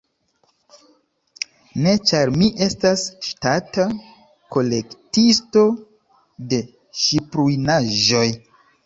Ne, 1.87 1.91
ĉar 2.11 2.31
mi 2.41 2.47
estas 2.67 3.03
ŝtata 3.27 3.85
kolektisto 4.57 5.67
de 6.55 6.61
ŝipruinaĵoj. 7.03 8.25